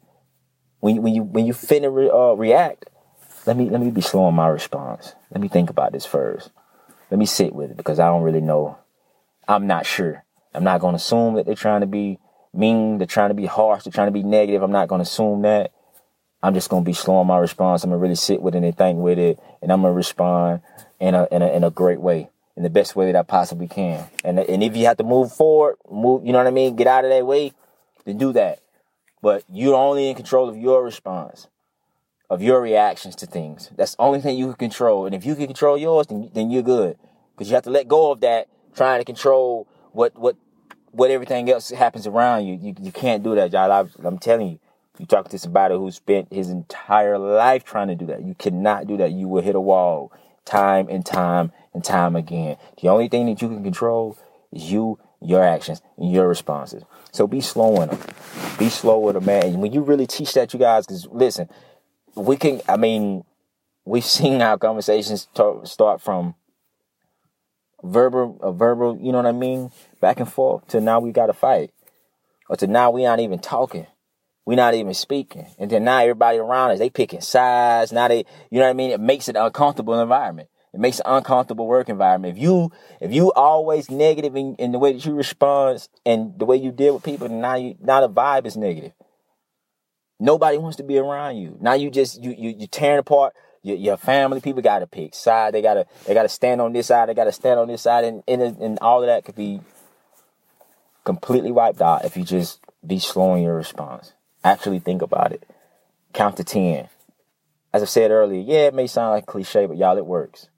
When 0.80 1.02
when 1.02 1.14
you 1.14 1.22
when 1.22 1.46
you 1.46 1.54
finna 1.54 1.92
re, 1.92 2.10
uh, 2.10 2.34
react, 2.34 2.90
let 3.46 3.56
me 3.56 3.68
let 3.70 3.80
me 3.80 3.90
be 3.90 4.00
slow 4.00 4.24
on 4.24 4.34
my 4.34 4.48
response. 4.48 5.14
Let 5.30 5.40
me 5.40 5.48
think 5.48 5.70
about 5.70 5.92
this 5.92 6.06
first. 6.06 6.50
Let 7.10 7.18
me 7.18 7.26
sit 7.26 7.54
with 7.54 7.70
it 7.70 7.76
because 7.76 8.00
I 8.00 8.06
don't 8.06 8.22
really 8.22 8.40
know. 8.40 8.78
I'm 9.46 9.66
not 9.66 9.86
sure. 9.86 10.24
I'm 10.54 10.64
not 10.64 10.80
to 10.94 10.96
assume 10.96 11.34
that 11.34 11.46
they're 11.46 11.54
trying 11.54 11.82
to 11.82 11.86
be 11.86 12.18
mean. 12.52 12.98
They're 12.98 13.06
trying 13.06 13.30
to 13.30 13.34
be 13.34 13.46
harsh. 13.46 13.84
They're 13.84 13.92
trying 13.92 14.08
to 14.08 14.12
be 14.12 14.22
negative. 14.22 14.62
I'm 14.62 14.72
not 14.72 14.88
to 15.00 15.02
assume 15.02 15.42
that. 15.42 15.72
I'm 16.42 16.54
just 16.54 16.70
to 16.84 16.86
be 16.86 16.92
slow 16.92 17.16
on 17.16 17.26
my 17.26 17.38
response. 17.38 17.84
I'm 17.84 17.90
to 17.90 17.96
really 17.96 18.14
sit 18.14 18.42
with 18.42 18.54
it 18.54 18.62
and 18.62 18.76
think 18.76 18.98
with 18.98 19.18
it, 19.18 19.38
and 19.62 19.72
I'm 19.72 19.82
to 19.82 19.90
respond 19.90 20.60
in 21.00 21.14
a 21.14 21.26
in 21.30 21.42
a 21.42 21.48
in 21.48 21.64
a 21.64 21.70
great 21.70 22.00
way 22.00 22.30
in 22.56 22.62
the 22.62 22.70
best 22.70 22.94
way 22.94 23.10
that 23.10 23.18
I 23.18 23.22
possibly 23.22 23.66
can. 23.66 24.06
And 24.24 24.38
and 24.38 24.62
if 24.62 24.76
you 24.76 24.86
have 24.86 24.96
to 24.98 25.04
move 25.04 25.32
forward, 25.32 25.76
move, 25.90 26.24
you 26.24 26.32
know 26.32 26.38
what 26.38 26.46
I 26.46 26.50
mean, 26.50 26.76
get 26.76 26.86
out 26.86 27.04
of 27.04 27.10
that 27.10 27.26
way, 27.26 27.52
then 28.04 28.18
do 28.18 28.32
that. 28.34 28.60
But 29.22 29.44
you're 29.50 29.74
only 29.74 30.08
in 30.08 30.14
control 30.14 30.48
of 30.48 30.56
your 30.56 30.84
response, 30.84 31.48
of 32.30 32.42
your 32.42 32.60
reactions 32.60 33.14
to 33.16 33.26
things. 33.26 33.70
That's 33.76 33.94
the 33.94 34.02
only 34.02 34.20
thing 34.20 34.36
you 34.36 34.46
can 34.46 34.54
control. 34.54 35.06
And 35.06 35.14
if 35.14 35.24
you 35.24 35.34
can 35.34 35.46
control 35.46 35.76
yours, 35.76 36.06
then 36.08 36.30
then 36.32 36.50
you're 36.50 36.62
good. 36.62 36.98
Because 37.36 37.48
you 37.48 37.54
have 37.54 37.64
to 37.64 37.70
let 37.70 37.88
go 37.88 38.10
of 38.10 38.20
that 38.20 38.48
trying 38.74 39.00
to 39.00 39.04
control 39.04 39.68
what 39.92 40.16
what 40.16 40.36
what 40.90 41.10
everything 41.10 41.50
else 41.50 41.70
happens 41.70 42.06
around 42.06 42.46
you. 42.46 42.54
You 42.54 42.74
you 42.80 42.92
can't 42.92 43.22
do 43.22 43.34
that, 43.34 43.52
y'all. 43.52 43.88
I'm 44.04 44.18
telling 44.18 44.48
you. 44.48 44.58
You 44.98 45.06
talk 45.06 45.28
to 45.30 45.38
somebody 45.40 45.74
who 45.74 45.90
spent 45.90 46.32
his 46.32 46.50
entire 46.50 47.18
life 47.18 47.64
trying 47.64 47.88
to 47.88 47.96
do 47.96 48.06
that. 48.06 48.22
You 48.22 48.34
cannot 48.34 48.86
do 48.86 48.96
that. 48.98 49.10
You 49.10 49.26
will 49.26 49.42
hit 49.42 49.56
a 49.56 49.60
wall 49.60 50.12
time 50.44 50.88
and 50.88 51.04
time 51.04 51.50
and 51.72 51.82
time 51.82 52.14
again. 52.14 52.56
The 52.80 52.88
only 52.88 53.08
thing 53.08 53.26
that 53.26 53.42
you 53.42 53.48
can 53.48 53.64
control 53.64 54.16
is 54.52 54.70
you, 54.70 54.98
your 55.20 55.42
actions, 55.42 55.82
and 55.96 56.12
your 56.12 56.28
responses. 56.28 56.84
So 57.12 57.26
be 57.26 57.40
slow 57.40 57.80
in 57.82 57.88
them. 57.88 57.98
Be 58.58 58.68
slow 58.68 59.00
with 59.00 59.14
them, 59.14 59.24
man. 59.24 59.46
And 59.46 59.62
when 59.62 59.72
you 59.72 59.82
really 59.82 60.06
teach 60.06 60.34
that, 60.34 60.52
you 60.52 60.60
guys, 60.60 60.86
because 60.86 61.06
listen, 61.10 61.48
we 62.14 62.36
can, 62.36 62.60
I 62.68 62.76
mean, 62.76 63.24
we've 63.84 64.04
seen 64.04 64.40
our 64.42 64.58
conversations 64.58 65.28
start 65.64 66.00
from 66.00 66.34
verbal, 67.82 68.38
a 68.42 68.52
verbal, 68.52 68.98
you 69.00 69.12
know 69.12 69.18
what 69.18 69.26
I 69.26 69.32
mean, 69.32 69.70
back 70.00 70.20
and 70.20 70.30
forth, 70.30 70.66
to 70.68 70.80
now 70.80 71.00
we 71.00 71.12
got 71.12 71.26
to 71.26 71.32
fight. 71.32 71.70
Or 72.48 72.56
to 72.56 72.66
now 72.66 72.90
we 72.90 73.06
aren't 73.06 73.22
even 73.22 73.38
talking. 73.38 73.86
We're 74.44 74.56
not 74.56 74.74
even 74.74 74.92
speaking. 74.92 75.46
And 75.58 75.70
then 75.70 75.84
now 75.84 76.00
everybody 76.00 76.38
around 76.38 76.72
us, 76.72 76.78
they 76.78 76.90
picking 76.90 77.22
sides. 77.22 77.92
Now 77.92 78.08
they, 78.08 78.26
you 78.50 78.58
know 78.58 78.64
what 78.64 78.70
I 78.70 78.74
mean? 78.74 78.90
It 78.90 79.00
makes 79.00 79.28
it 79.28 79.36
an 79.36 79.42
uncomfortable 79.42 79.98
environment. 79.98 80.50
It 80.74 80.80
makes 80.80 80.98
an 80.98 81.06
uncomfortable 81.06 81.66
work 81.66 81.88
environment. 81.88 82.36
If 82.36 82.42
you, 82.42 82.70
if 83.00 83.12
you 83.12 83.32
always 83.32 83.90
negative 83.90 84.36
in, 84.36 84.56
in 84.56 84.72
the 84.72 84.78
way 84.78 84.92
that 84.92 85.06
you 85.06 85.14
respond 85.14 85.88
and 86.04 86.38
the 86.38 86.44
way 86.44 86.56
you 86.56 86.72
deal 86.72 86.94
with 86.94 87.04
people, 87.04 87.28
now 87.28 87.54
you, 87.54 87.76
now 87.80 88.06
the 88.06 88.10
vibe 88.10 88.44
is 88.44 88.56
negative. 88.56 88.92
Nobody 90.20 90.58
wants 90.58 90.76
to 90.76 90.84
be 90.84 90.98
around 90.98 91.36
you. 91.36 91.56
Now 91.60 91.74
you 91.74 91.90
just, 91.90 92.22
you, 92.22 92.34
you, 92.36 92.54
you're 92.56 92.68
tearing 92.68 93.00
apart 93.00 93.34
your, 93.62 93.76
your 93.76 93.96
family. 93.96 94.40
People 94.40 94.62
got 94.62 94.80
to 94.80 94.86
pick 94.86 95.14
side. 95.14 95.54
They 95.54 95.62
got 95.62 95.74
to, 95.74 95.86
they 96.06 96.14
got 96.14 96.22
to 96.22 96.28
stand 96.28 96.60
on 96.60 96.72
this 96.72 96.86
side. 96.86 97.08
They 97.08 97.14
got 97.14 97.24
to 97.24 97.32
stand 97.32 97.58
on 97.58 97.68
this 97.68 97.82
side. 97.82 98.04
And, 98.04 98.22
and, 98.28 98.42
and 98.58 98.78
all 98.80 99.02
of 99.02 99.08
that 99.08 99.24
could 99.24 99.34
be 99.34 99.60
completely 101.04 101.52
wiped 101.52 101.82
out 101.82 102.04
if 102.04 102.16
you 102.16 102.24
just 102.24 102.60
be 102.86 102.98
slow 102.98 103.34
in 103.34 103.42
your 103.42 103.54
response. 103.54 104.12
Actually 104.42 104.78
think 104.78 105.02
about 105.02 105.32
it. 105.32 105.48
Count 106.12 106.36
to 106.36 106.44
10. 106.44 106.88
As 107.72 107.82
I 107.82 107.86
said 107.86 108.10
earlier, 108.10 108.40
yeah, 108.40 108.66
it 108.66 108.74
may 108.74 108.86
sound 108.86 109.10
like 109.10 109.26
cliche, 109.26 109.66
but 109.66 109.76
y'all, 109.76 109.98
it 109.98 110.06
works. 110.06 110.48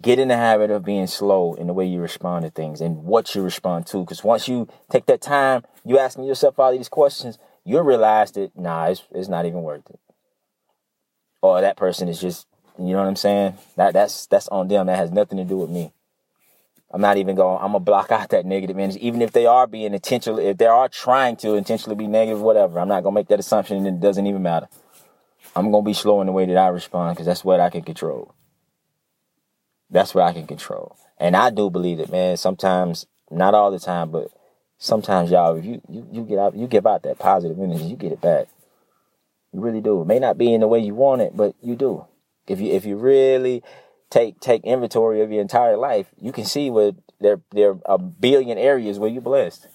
Get 0.00 0.18
in 0.18 0.28
the 0.28 0.36
habit 0.36 0.70
of 0.70 0.82
being 0.82 1.06
slow 1.06 1.52
in 1.54 1.66
the 1.66 1.74
way 1.74 1.84
you 1.84 2.00
respond 2.00 2.44
to 2.46 2.50
things 2.50 2.80
and 2.80 3.04
what 3.04 3.34
you 3.34 3.42
respond 3.42 3.86
to. 3.88 3.98
Because 3.98 4.24
once 4.24 4.48
you 4.48 4.66
take 4.90 5.04
that 5.06 5.20
time, 5.20 5.62
you 5.84 5.98
asking 5.98 6.24
yourself 6.24 6.58
all 6.58 6.72
these 6.72 6.88
questions, 6.88 7.38
you'll 7.64 7.82
realize 7.82 8.32
that, 8.32 8.56
nah, 8.56 8.86
it's, 8.86 9.02
it's 9.12 9.28
not 9.28 9.46
even 9.46 9.62
worth 9.62 9.88
it. 9.90 10.00
Or 11.42 11.60
that 11.60 11.76
person 11.76 12.08
is 12.08 12.20
just, 12.20 12.46
you 12.78 12.92
know 12.92 12.98
what 12.98 13.08
I'm 13.08 13.16
saying? 13.16 13.54
That 13.76 13.92
that's 13.92 14.26
that's 14.26 14.48
on 14.48 14.68
them. 14.68 14.86
That 14.86 14.96
has 14.96 15.10
nothing 15.10 15.38
to 15.38 15.44
do 15.44 15.56
with 15.56 15.70
me. 15.70 15.92
I'm 16.90 17.00
not 17.00 17.18
even 17.18 17.36
going. 17.36 17.58
I'm 17.62 17.72
gonna 17.72 17.80
block 17.80 18.10
out 18.10 18.30
that 18.30 18.46
negative 18.46 18.78
energy, 18.78 19.06
even 19.06 19.22
if 19.22 19.32
they 19.32 19.46
are 19.46 19.66
being 19.66 19.94
intentional. 19.94 20.38
If 20.38 20.58
they 20.58 20.66
are 20.66 20.88
trying 20.88 21.36
to 21.36 21.54
intentionally 21.54 21.96
be 21.96 22.06
negative, 22.06 22.40
whatever. 22.40 22.78
I'm 22.80 22.88
not 22.88 23.02
gonna 23.02 23.14
make 23.14 23.28
that 23.28 23.40
assumption, 23.40 23.78
and 23.78 23.86
it 23.86 24.00
doesn't 24.00 24.26
even 24.26 24.42
matter. 24.42 24.68
I'm 25.54 25.70
gonna 25.70 25.84
be 25.84 25.94
slow 25.94 26.20
in 26.20 26.26
the 26.26 26.32
way 26.32 26.46
that 26.46 26.56
I 26.56 26.68
respond 26.68 27.16
because 27.16 27.26
that's 27.26 27.44
what 27.44 27.60
I 27.60 27.70
can 27.70 27.82
control. 27.82 28.34
That's 29.90 30.14
what 30.14 30.24
I 30.24 30.32
can 30.32 30.46
control, 30.46 30.96
and 31.18 31.36
I 31.36 31.50
do 31.50 31.70
believe 31.70 32.00
it, 32.00 32.10
man. 32.10 32.36
Sometimes, 32.36 33.06
not 33.30 33.54
all 33.54 33.70
the 33.70 33.80
time, 33.80 34.10
but 34.10 34.30
sometimes, 34.80 35.30
y'all, 35.30 35.54
if 35.54 35.64
you 35.64 35.80
you 35.88 36.04
you 36.10 36.22
get 36.24 36.40
out, 36.40 36.56
you 36.56 36.66
give 36.66 36.86
out 36.86 37.04
that 37.04 37.20
positive 37.20 37.60
energy, 37.60 37.84
you 37.84 37.96
get 37.96 38.10
it 38.10 38.20
back. 38.20 38.48
You 39.52 39.60
really 39.60 39.80
do. 39.80 40.00
It 40.00 40.06
may 40.06 40.18
not 40.18 40.38
be 40.38 40.52
in 40.52 40.60
the 40.60 40.68
way 40.68 40.80
you 40.80 40.94
want 40.94 41.22
it, 41.22 41.36
but 41.36 41.54
you 41.62 41.76
do. 41.76 42.06
If 42.48 42.60
you 42.60 42.72
if 42.72 42.84
you 42.84 42.96
really 42.96 43.62
take 44.08 44.40
take 44.40 44.64
inventory 44.64 45.20
of 45.20 45.30
your 45.30 45.40
entire 45.40 45.76
life, 45.76 46.08
you 46.20 46.32
can 46.32 46.44
see 46.44 46.70
where 46.70 46.92
there 47.20 47.40
there 47.52 47.70
are 47.70 47.80
a 47.84 47.98
billion 47.98 48.58
areas 48.58 48.98
where 48.98 49.10
you're 49.10 49.22
blessed. 49.22 49.68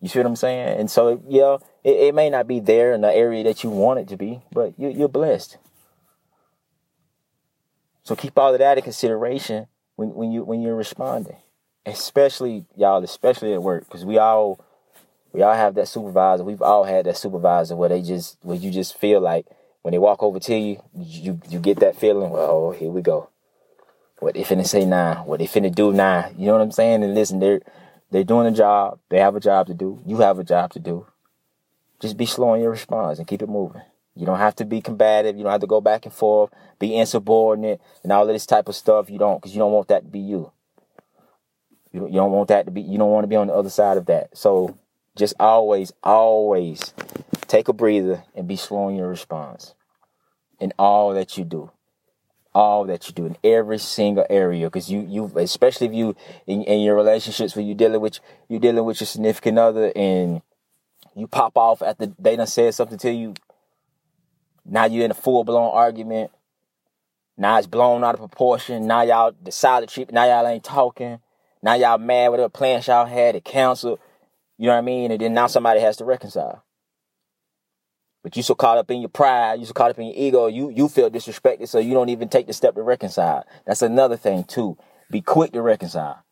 You 0.00 0.08
see 0.08 0.18
what 0.18 0.26
I'm 0.26 0.36
saying? 0.36 0.78
And 0.80 0.90
so, 0.90 1.22
yeah, 1.28 1.58
it, 1.84 2.08
it 2.08 2.14
may 2.14 2.30
not 2.30 2.46
be 2.46 2.58
there 2.58 2.94
in 2.94 3.02
the 3.02 3.12
area 3.12 3.44
that 3.44 3.62
you 3.62 3.68
want 3.68 4.00
it 4.00 4.08
to 4.08 4.16
be, 4.16 4.40
but 4.50 4.72
you, 4.78 4.88
you're 4.88 5.08
blessed. 5.08 5.58
So 8.02 8.16
keep 8.16 8.38
all 8.38 8.54
of 8.54 8.60
that 8.60 8.78
in 8.78 8.82
consideration 8.82 9.66
when, 9.96 10.14
when 10.14 10.32
you 10.32 10.42
when 10.42 10.62
you're 10.62 10.74
responding, 10.74 11.36
especially 11.90 12.64
y'all, 12.76 13.02
especially 13.02 13.52
at 13.52 13.62
work, 13.62 13.84
because 13.84 14.04
we 14.04 14.18
all 14.18 14.64
we 15.32 15.42
all 15.42 15.54
have 15.54 15.74
that 15.74 15.88
supervisor. 15.88 16.44
We've 16.44 16.62
all 16.62 16.84
had 16.84 17.06
that 17.06 17.16
supervisor 17.16 17.76
where 17.76 17.88
they 17.88 18.02
just 18.02 18.38
where 18.42 18.56
you 18.56 18.70
just 18.70 18.96
feel 18.96 19.20
like 19.20 19.46
when 19.82 19.92
they 19.92 19.98
walk 19.98 20.22
over 20.22 20.40
to 20.40 20.56
you, 20.56 20.82
you 20.94 21.40
you 21.48 21.58
get 21.58 21.80
that 21.80 21.96
feeling. 21.96 22.30
Well, 22.30 22.50
oh, 22.50 22.70
here 22.72 22.90
we 22.90 23.02
go. 23.02 23.28
What 24.18 24.34
they 24.34 24.42
finna 24.42 24.66
say 24.66 24.84
now? 24.84 25.24
What 25.24 25.38
they 25.38 25.46
finna 25.46 25.74
do 25.74 25.92
now? 25.92 26.30
You 26.36 26.46
know 26.46 26.52
what 26.52 26.62
I'm 26.62 26.72
saying? 26.72 27.02
And 27.02 27.14
listen, 27.14 27.38
they're 27.38 27.60
they're 28.10 28.24
doing 28.24 28.46
a 28.46 28.52
job. 28.52 28.98
They 29.08 29.18
have 29.18 29.36
a 29.36 29.40
job 29.40 29.66
to 29.68 29.74
do. 29.74 30.00
You 30.04 30.18
have 30.18 30.38
a 30.38 30.44
job 30.44 30.72
to 30.72 30.78
do. 30.78 31.06
Just 32.00 32.16
be 32.16 32.26
slow 32.26 32.54
in 32.54 32.62
your 32.62 32.70
response 32.70 33.18
and 33.18 33.28
keep 33.28 33.42
it 33.42 33.48
moving. 33.48 33.82
You 34.16 34.26
don't 34.26 34.38
have 34.38 34.56
to 34.56 34.64
be 34.64 34.80
combative. 34.80 35.36
You 35.36 35.44
don't 35.44 35.52
have 35.52 35.60
to 35.60 35.66
go 35.66 35.80
back 35.80 36.04
and 36.04 36.12
forth, 36.12 36.50
be 36.78 36.96
insubordinate, 36.96 37.80
and 38.02 38.10
all 38.10 38.22
of 38.22 38.28
this 38.28 38.46
type 38.46 38.68
of 38.68 38.74
stuff. 38.74 39.08
You 39.08 39.18
don't, 39.18 39.40
because 39.40 39.54
you 39.54 39.60
don't 39.60 39.72
want 39.72 39.88
that 39.88 40.02
to 40.02 40.08
be 40.08 40.18
you. 40.18 40.50
You 41.92 42.00
don't, 42.00 42.12
you 42.12 42.16
don't 42.20 42.32
want 42.32 42.48
that 42.48 42.66
to 42.66 42.72
be. 42.72 42.82
You 42.82 42.98
don't 42.98 43.10
want 43.10 43.24
to 43.24 43.28
be 43.28 43.36
on 43.36 43.48
the 43.48 43.54
other 43.54 43.70
side 43.70 43.96
of 43.96 44.06
that. 44.06 44.36
So 44.36 44.78
just 45.16 45.34
always, 45.40 45.92
always 46.02 46.94
take 47.48 47.68
a 47.68 47.72
breather 47.72 48.24
and 48.34 48.48
be 48.48 48.56
slow 48.56 48.88
in 48.88 48.96
your 48.96 49.08
response 49.08 49.74
in 50.60 50.72
all 50.78 51.14
that 51.14 51.36
you 51.38 51.44
do. 51.44 51.70
all 52.54 52.84
that 52.84 53.06
you 53.08 53.14
do 53.14 53.26
in 53.26 53.36
every 53.44 53.78
single 53.78 54.26
area 54.28 54.66
because 54.66 54.90
you 54.90 55.06
you 55.08 55.30
especially 55.36 55.86
if 55.86 55.94
you 55.94 56.16
in, 56.46 56.62
in 56.64 56.80
your 56.80 56.96
relationships 56.96 57.54
where 57.54 57.64
you 57.64 57.74
dealing 57.74 58.00
with 58.00 58.18
you're 58.48 58.60
dealing 58.60 58.84
with 58.84 59.00
your 59.00 59.06
significant 59.06 59.58
other 59.58 59.92
and 59.94 60.42
you 61.14 61.26
pop 61.28 61.56
off 61.56 61.80
after 61.82 62.06
they 62.18 62.36
done 62.36 62.46
said 62.48 62.74
something 62.74 62.98
to 62.98 63.12
you 63.12 63.34
now 64.64 64.84
you're 64.84 65.04
in 65.04 65.12
a 65.12 65.14
full-blown 65.14 65.70
argument 65.72 66.30
now 67.36 67.56
it's 67.56 67.68
blown 67.68 68.02
out 68.02 68.14
of 68.14 68.20
proportion 68.20 68.86
now 68.86 69.02
y'all 69.02 69.32
decide 69.44 69.80
to 69.80 69.86
treat 69.86 70.12
now 70.12 70.24
y'all 70.24 70.46
ain't 70.46 70.64
talking 70.64 71.20
now 71.62 71.74
y'all 71.74 71.98
mad 71.98 72.28
with 72.28 72.40
the 72.40 72.48
plans 72.48 72.86
y'all 72.86 73.06
had 73.06 73.34
it 73.34 73.44
canceled 73.44 73.98
you 74.58 74.66
know 74.66 74.72
what 74.72 74.78
i 74.78 74.82
mean 74.82 75.10
and 75.10 75.20
then 75.20 75.34
now 75.34 75.46
somebody 75.46 75.80
has 75.80 75.96
to 75.96 76.04
reconcile 76.04 76.64
but 78.22 78.36
you 78.36 78.42
so 78.42 78.54
caught 78.54 78.78
up 78.78 78.90
in 78.90 79.00
your 79.00 79.08
pride, 79.08 79.60
you 79.60 79.66
so 79.66 79.72
caught 79.72 79.90
up 79.90 79.98
in 79.98 80.06
your 80.06 80.16
ego, 80.16 80.46
you 80.46 80.70
you 80.70 80.88
feel 80.88 81.10
disrespected, 81.10 81.68
so 81.68 81.78
you 81.78 81.94
don't 81.94 82.10
even 82.10 82.28
take 82.28 82.46
the 82.46 82.52
step 82.52 82.74
to 82.74 82.82
reconcile. 82.82 83.46
That's 83.66 83.82
another 83.82 84.16
thing 84.16 84.44
too. 84.44 84.76
Be 85.10 85.22
quick 85.22 85.52
to 85.52 85.62
reconcile. 85.62 86.22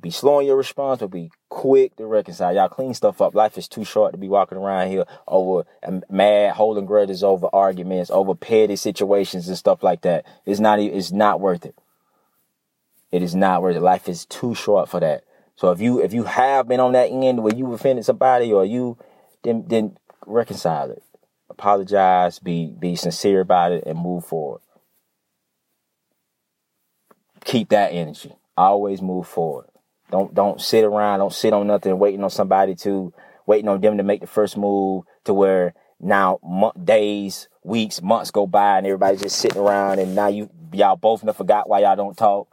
Be 0.00 0.10
slow 0.10 0.40
in 0.40 0.46
your 0.46 0.56
response, 0.56 1.00
but 1.00 1.10
be 1.10 1.30
quick 1.50 1.96
to 1.96 2.06
reconcile. 2.06 2.54
Y'all 2.54 2.70
clean 2.70 2.94
stuff 2.94 3.20
up. 3.20 3.34
Life 3.34 3.58
is 3.58 3.68
too 3.68 3.84
short 3.84 4.12
to 4.12 4.18
be 4.18 4.28
walking 4.28 4.56
around 4.56 4.88
here 4.88 5.04
over 5.28 5.66
um, 5.86 6.02
mad, 6.08 6.54
holding 6.54 6.86
grudges 6.86 7.22
over 7.22 7.48
arguments, 7.52 8.10
over 8.10 8.34
petty 8.34 8.76
situations 8.76 9.48
and 9.48 9.58
stuff 9.58 9.82
like 9.82 10.00
that. 10.02 10.24
It's 10.46 10.60
not. 10.60 10.80
It's 10.80 11.12
not 11.12 11.40
worth 11.40 11.66
it. 11.66 11.76
It 13.12 13.22
is 13.22 13.34
not 13.34 13.62
worth 13.62 13.76
it. 13.76 13.82
Life 13.82 14.08
is 14.08 14.24
too 14.26 14.54
short 14.54 14.88
for 14.88 14.98
that. 15.00 15.24
So 15.54 15.70
if 15.70 15.80
you 15.80 16.00
if 16.00 16.12
you 16.12 16.24
have 16.24 16.66
been 16.66 16.80
on 16.80 16.92
that 16.92 17.10
end 17.10 17.42
where 17.42 17.54
you 17.54 17.72
offended 17.72 18.04
somebody 18.04 18.52
or 18.52 18.64
you 18.64 18.98
then 19.42 19.64
then 19.68 19.98
reconcile 20.26 20.90
it. 20.90 21.02
Apologize, 21.50 22.38
be 22.38 22.74
be 22.78 22.96
sincere 22.96 23.40
about 23.40 23.72
it, 23.72 23.84
and 23.86 23.98
move 23.98 24.24
forward. 24.24 24.62
Keep 27.44 27.68
that 27.68 27.92
energy. 27.92 28.32
Always 28.56 29.02
move 29.02 29.28
forward. 29.28 29.66
Don't 30.10 30.32
don't 30.34 30.60
sit 30.60 30.84
around, 30.84 31.18
don't 31.18 31.32
sit 31.32 31.52
on 31.52 31.66
nothing, 31.66 31.98
waiting 31.98 32.24
on 32.24 32.30
somebody 32.30 32.74
to 32.76 33.12
waiting 33.46 33.68
on 33.68 33.80
them 33.80 33.98
to 33.98 34.02
make 34.02 34.20
the 34.20 34.26
first 34.26 34.56
move 34.56 35.04
to 35.24 35.34
where 35.34 35.74
now 36.00 36.38
month, 36.42 36.82
days, 36.84 37.48
weeks, 37.62 38.00
months 38.02 38.30
go 38.30 38.46
by 38.46 38.78
and 38.78 38.86
everybody's 38.86 39.22
just 39.22 39.38
sitting 39.38 39.60
around 39.60 39.98
and 39.98 40.14
now 40.14 40.28
you 40.28 40.50
y'all 40.72 40.96
both 40.96 41.22
never 41.22 41.36
forgot 41.36 41.68
why 41.68 41.80
y'all 41.80 41.96
don't 41.96 42.16
talk. 42.16 42.48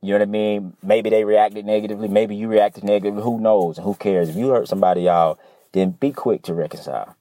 You 0.00 0.10
know 0.10 0.20
what 0.20 0.28
I 0.28 0.30
mean? 0.30 0.76
Maybe 0.82 1.10
they 1.10 1.24
reacted 1.24 1.66
negatively, 1.66 2.08
maybe 2.08 2.36
you 2.36 2.48
reacted 2.48 2.84
negatively. 2.84 3.22
Who 3.22 3.40
knows? 3.40 3.78
And 3.78 3.84
who 3.84 3.94
cares? 3.94 4.28
If 4.28 4.36
you 4.36 4.50
hurt 4.50 4.68
somebody, 4.68 5.02
y'all, 5.02 5.38
then 5.72 5.90
be 5.90 6.12
quick 6.12 6.42
to 6.42 6.54
reconcile. 6.54 7.16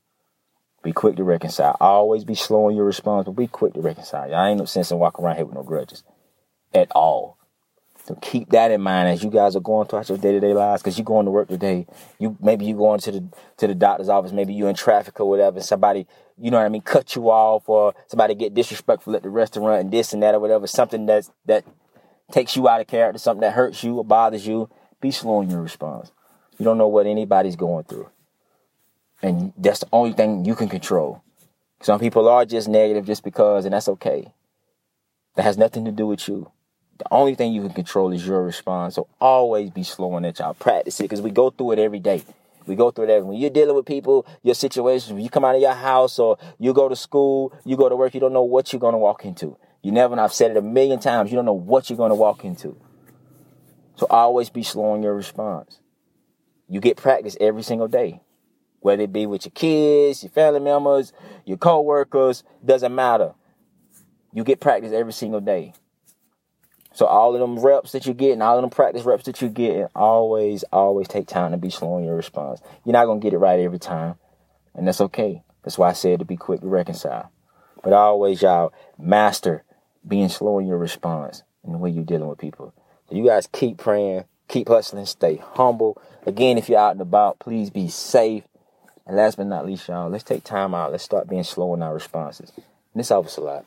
Be 0.84 0.94
quick 0.94 1.16
to 1.16 1.24
reconcile. 1.24 1.76
Always 1.80 2.24
be 2.24 2.36
slow 2.36 2.70
in 2.70 2.76
your 2.76 2.86
response, 2.86 3.26
but 3.26 3.32
be 3.32 3.48
quick 3.48 3.74
to 3.74 3.82
reconcile. 3.82 4.30
Y'all 4.30 4.46
ain't 4.46 4.60
no 4.60 4.66
sense 4.66 4.92
in 4.92 5.00
walking 5.00 5.26
around 5.26 5.38
here 5.38 5.46
with 5.46 5.56
no 5.56 5.64
grudges 5.64 6.04
at 6.74 6.92
all. 6.92 7.38
So 8.06 8.16
keep 8.22 8.52
that 8.52 8.72
in 8.72 8.80
mind 8.80 9.10
as 9.10 9.22
you 9.22 9.30
guys 9.30 9.58
are 9.58 9.60
going 9.60 9.86
throughout 9.88 10.08
your 10.08 10.18
day 10.18 10.32
to 10.32 10.40
day 10.40 10.54
lives. 10.54 10.82
Because 10.82 10.98
you're 10.98 11.04
going 11.04 11.26
to 11.26 11.32
work 11.32 11.50
today, 11.50 11.88
you 12.20 12.38
maybe 12.40 12.64
you 12.64 12.76
going 12.76 13.02
to 13.02 13.12
the 13.12 13.28
to 13.58 13.68
the 13.68 13.76
doctor's 13.76 14.08
office, 14.08 14.32
maybe 14.32 14.54
you 14.54 14.68
in 14.68 14.76
traffic 14.76 15.20
or 15.20 15.28
whatever. 15.28 15.60
Somebody, 15.60 16.08
you 16.38 16.50
know 16.50 16.58
what 16.58 16.66
I 16.66 16.70
mean, 16.70 16.84
cut 16.84 17.18
you 17.18 17.30
off, 17.30 17.68
or 17.68 17.94
somebody 18.08 18.34
get 18.34 18.54
disrespectful 18.54 19.14
at 19.16 19.24
the 19.24 19.30
restaurant 19.30 19.82
and 19.82 19.92
this 19.92 20.14
and 20.14 20.24
that 20.24 20.36
or 20.36 20.40
whatever. 20.40 20.68
Something 20.68 21.06
that's 21.06 21.32
that 21.48 21.66
takes 22.32 22.56
you 22.56 22.68
out 22.68 22.82
of 22.82 22.88
character, 22.88 23.20
something 23.20 23.42
that 23.42 23.54
hurts 23.54 23.84
you 23.84 23.98
or 23.98 24.06
bothers 24.06 24.46
you. 24.46 24.70
Be 25.02 25.12
slow 25.12 25.42
in 25.42 25.50
your 25.50 25.62
response. 25.62 26.12
You 26.58 26.66
don't 26.66 26.78
know 26.78 26.88
what 26.88 27.06
anybody's 27.06 27.56
going 27.56 27.86
through. 27.86 28.10
And 29.22 29.54
that's 29.58 29.80
the 29.80 29.88
only 29.92 30.14
thing 30.14 30.46
you 30.46 30.56
can 30.56 30.70
control. 30.70 31.24
Some 31.82 32.00
people 32.00 32.28
are 32.28 32.46
just 32.46 32.68
negative 32.68 33.06
just 33.06 33.24
because, 33.24 33.66
and 33.66 33.74
that's 33.74 33.88
okay. 33.88 34.34
That 35.36 35.44
has 35.44 35.58
nothing 35.58 35.86
to 35.86 35.92
do 35.92 36.08
with 36.08 36.28
you. 36.28 36.52
The 36.98 37.06
only 37.12 37.36
thing 37.36 37.54
you 37.54 37.62
can 37.62 37.74
control 37.74 38.12
is 38.12 38.26
your 38.26 38.44
response. 38.44 38.96
So 38.96 39.08
always 39.22 39.70
be 39.70 39.84
slowing 39.84 40.26
at 40.26 40.40
y'all. 40.40 40.56
Practice 40.56 41.00
it 41.00 41.04
because 41.04 41.22
we 41.22 41.30
go 41.30 41.52
through 41.52 41.74
it 41.74 41.80
every 41.80 42.00
day. 42.00 42.24
We 42.66 42.76
go 42.76 42.90
through 42.92 43.10
every 43.10 43.22
when 43.22 43.38
you're 43.38 43.52
dealing 43.52 43.76
with 43.76 43.86
people, 43.86 44.26
your 44.44 44.56
situations, 44.56 45.14
when 45.14 45.24
you 45.24 45.30
come 45.30 45.46
out 45.46 45.56
of 45.56 45.62
your 45.62 45.74
house 45.74 46.20
or 46.20 46.38
you 46.60 46.74
go 46.74 46.90
to 46.90 46.96
school, 46.96 47.54
you 47.64 47.78
go 47.78 47.88
to 47.88 47.96
work, 47.96 48.14
you 48.14 48.20
don't 48.20 48.34
know 48.34 48.44
what 48.44 48.74
you're 48.74 48.80
gonna 48.80 48.98
walk 48.98 49.24
into. 49.24 49.56
You 49.88 49.94
never 49.94 50.18
know. 50.18 50.24
I've 50.26 50.34
said 50.34 50.52
it 50.52 50.58
a 50.58 50.62
million 50.62 51.00
times, 51.00 51.32
you 51.32 51.38
don't 51.38 51.46
know 51.46 51.54
what 51.54 51.90
you're 51.90 51.96
gonna 51.96 52.14
walk 52.14 52.44
into. 52.44 52.76
So 53.96 54.06
always 54.10 54.50
be 54.50 54.62
slowing 54.62 55.02
your 55.02 55.16
response. 55.16 55.80
You 56.68 56.82
get 56.82 56.98
practice 56.98 57.38
every 57.40 57.64
single 57.64 57.88
day 57.88 58.20
whether 58.82 59.04
it 59.04 59.14
be 59.14 59.26
with 59.26 59.46
your 59.46 59.54
kids, 59.54 60.24
your 60.24 60.30
family 60.32 60.60
members, 60.60 61.14
your 61.46 61.58
co-workers, 61.58 62.44
doesn't 62.66 62.94
matter. 62.94 63.34
You 64.34 64.44
get 64.44 64.60
practice 64.60 64.92
every 64.92 65.14
single 65.14 65.40
day. 65.40 65.74
So 66.94 67.06
all 67.06 67.34
of 67.34 67.40
them 67.40 67.58
reps 67.58 67.94
that 67.94 68.06
you 68.06 68.14
get 68.14 68.34
and 68.34 68.44
all 68.44 68.58
of 68.58 68.62
them 68.64 68.70
practice 68.70 69.04
reps 69.04 69.24
that 69.24 69.42
you 69.42 69.48
get, 69.48 69.90
always, 69.96 70.64
always 70.74 71.08
take 71.08 71.28
time 71.28 71.52
to 71.52 71.58
be 71.58 71.70
slow 71.70 71.98
in 71.98 72.04
your 72.04 72.18
response. 72.18 72.60
You're 72.84 72.92
not 72.92 73.06
gonna 73.06 73.22
get 73.22 73.32
it 73.32 73.38
right 73.38 73.62
every 73.62 73.80
time, 73.80 74.16
and 74.76 74.86
that's 74.86 75.00
okay. 75.00 75.44
That's 75.64 75.78
why 75.78 75.90
I 75.90 75.94
said 75.94 76.20
to 76.20 76.26
be 76.26 76.36
quick 76.36 76.60
to 76.60 76.68
reconcile. 76.68 77.32
But 77.84 77.94
always, 77.94 78.42
y'all 78.42 78.74
master 78.98 79.64
being 80.08 80.30
slow 80.30 80.60
in 80.60 80.68
your 80.68 80.78
response 80.78 81.44
and 81.64 81.74
the 81.74 81.78
way 81.78 81.90
you're 81.90 82.04
dealing 82.04 82.28
with 82.28 82.40
people. 82.40 82.74
So 83.10 83.16
you 83.16 83.26
guys 83.26 83.48
keep 83.52 83.78
praying, 83.78 84.26
keep 84.48 84.68
hustling, 84.68 85.06
stay 85.06 85.38
humble. 85.38 86.02
Again, 86.26 86.58
if 86.58 86.70
you're 86.70 86.80
out 86.80 86.92
and 86.92 87.02
about, 87.02 87.40
please 87.40 87.70
be 87.70 87.88
safe. 87.88 88.44
And 89.06 89.16
last 89.16 89.38
but 89.38 89.48
not 89.48 89.66
least, 89.66 89.88
y'all, 89.88 90.10
let's 90.10 90.24
take 90.24 90.44
time 90.44 90.74
out. 90.74 90.92
Let's 90.92 91.04
start 91.04 91.30
being 91.30 91.44
slow 91.44 91.74
in 91.74 91.82
our 91.82 91.94
responses. 91.94 92.52
And 92.56 92.66
this 92.96 93.10
helps 93.10 93.38
a 93.38 93.42
lot. 93.42 93.66